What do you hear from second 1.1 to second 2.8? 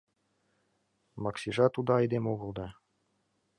Максижат уда айдем огыл да...